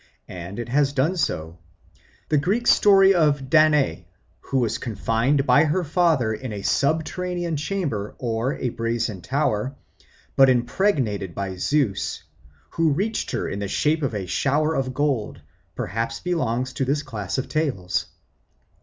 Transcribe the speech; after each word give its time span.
And 0.33 0.57
it 0.57 0.67
has 0.69 0.93
done 0.93 1.15
so. 1.15 1.59
The 2.29 2.37
old 2.37 2.43
Greek 2.43 2.65
story 2.65 3.13
of 3.13 3.51
Danae, 3.51 4.07
who 4.39 4.57
was 4.57 4.79
confined 4.79 5.45
by 5.45 5.65
her 5.65 5.83
father 5.83 6.33
in 6.33 6.51
a 6.51 6.63
subterranean 6.63 7.55
chamber 7.55 8.15
or 8.17 8.55
a 8.55 8.69
brazen 8.69 9.21
tower, 9.21 9.75
but 10.35 10.49
impregnated 10.49 11.35
by 11.35 11.55
Zeus, 11.55 12.23
who 12.71 12.93
reached 12.93 13.29
her 13.29 13.47
in 13.47 13.59
the 13.59 13.67
shape 13.67 14.01
of 14.01 14.15
a 14.15 14.25
shower 14.25 14.73
of 14.73 14.95
gold, 14.95 15.39
perhaps 15.75 16.19
belongs 16.19 16.73
to 16.73 16.83
this 16.83 17.03
class 17.03 17.37
of 17.37 17.47
tales. 17.47 18.07